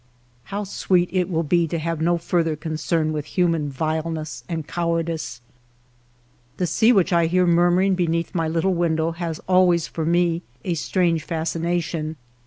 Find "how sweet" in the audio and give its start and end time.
0.45-1.09